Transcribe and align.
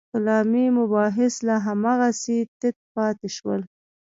کلامي 0.11 0.65
مباحث 0.79 1.33
لا 1.47 1.57
هماغسې 1.67 2.37
تت 2.59 2.75
پاتې 2.93 3.29
شول. 3.35 3.61